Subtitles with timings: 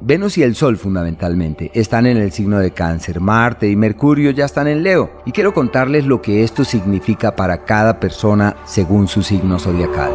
[0.00, 4.44] Venus y el Sol fundamentalmente están en el signo de cáncer, Marte y Mercurio ya
[4.44, 9.22] están en Leo y quiero contarles lo que esto significa para cada persona según su
[9.22, 10.12] signo zodiacal.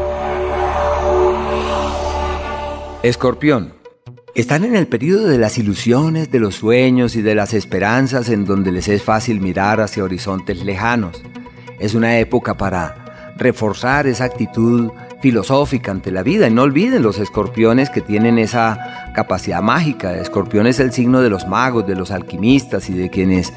[3.01, 3.73] Escorpión.
[4.35, 8.45] Están en el periodo de las ilusiones, de los sueños y de las esperanzas en
[8.45, 11.21] donde les es fácil mirar hacia horizontes lejanos.
[11.79, 14.91] Es una época para reforzar esa actitud
[15.21, 16.47] filosófica ante la vida.
[16.47, 20.15] Y no olviden los escorpiones que tienen esa capacidad mágica.
[20.17, 23.53] Escorpión es el signo de los magos, de los alquimistas y de quienes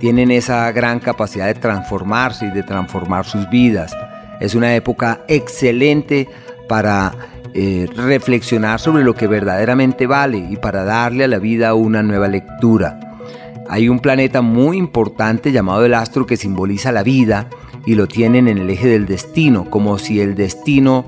[0.00, 3.96] tienen esa gran capacidad de transformarse y de transformar sus vidas.
[4.40, 6.28] Es una época excelente
[6.68, 7.12] para
[7.54, 12.28] eh, reflexionar sobre lo que verdaderamente vale y para darle a la vida una nueva
[12.28, 12.98] lectura.
[13.68, 17.48] Hay un planeta muy importante llamado el astro que simboliza la vida
[17.86, 21.04] y lo tienen en el eje del destino, como si el destino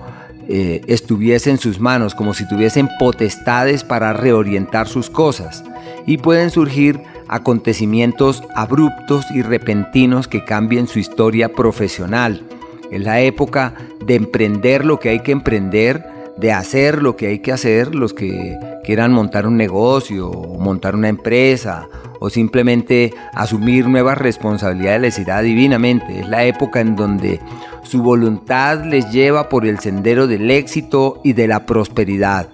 [0.49, 5.65] eh, estuviese en sus manos, como si tuviesen potestades para reorientar sus cosas.
[6.07, 12.43] Y pueden surgir acontecimientos abruptos y repentinos que cambien su historia profesional.
[12.91, 13.75] Es la época
[14.05, 18.15] de emprender lo que hay que emprender, de hacer lo que hay que hacer, los
[18.15, 21.89] que quieran montar un negocio, montar una empresa
[22.21, 26.21] o simplemente asumir nuevas responsabilidades les irá divinamente.
[26.21, 27.41] Es la época en donde
[27.83, 32.49] su voluntad les lleva por el sendero del éxito y de la prosperidad.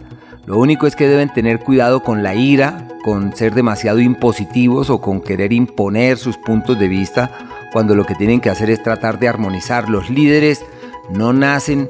[0.44, 5.00] Lo único es que deben tener cuidado con la ira, con ser demasiado impositivos o
[5.00, 7.30] con querer imponer sus puntos de vista,
[7.72, 9.88] cuando lo que tienen que hacer es tratar de armonizar.
[9.88, 10.64] Los líderes
[11.10, 11.88] no nacen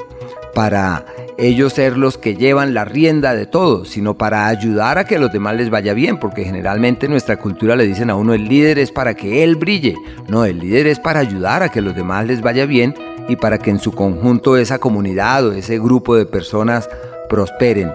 [0.55, 1.05] para
[1.39, 5.19] ellos ser los que llevan la rienda de todo, sino para ayudar a que a
[5.19, 8.49] los demás les vaya bien, porque generalmente en nuestra cultura le dicen a uno el
[8.49, 9.97] líder es para que él brille,
[10.29, 12.95] no, el líder es para ayudar a que a los demás les vaya bien
[13.29, 16.89] y para que en su conjunto esa comunidad o ese grupo de personas
[17.29, 17.93] prosperen.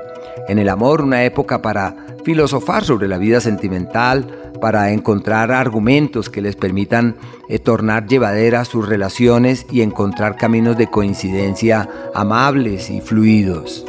[0.48, 4.26] En el amor, una época para filosofar sobre la vida sentimental,
[4.60, 7.16] para encontrar argumentos que les permitan
[7.50, 13.86] eh, tornar llevaderas sus relaciones y encontrar caminos de coincidencia amables y fluidos.